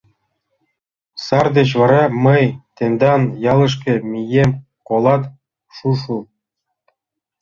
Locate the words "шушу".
5.75-6.17